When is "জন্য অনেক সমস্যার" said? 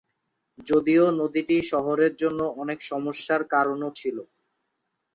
2.21-3.41